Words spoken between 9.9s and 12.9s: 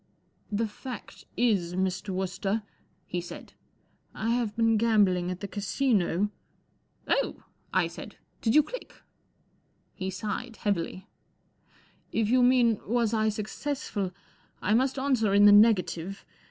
He sighed heavily. 44 If you mean,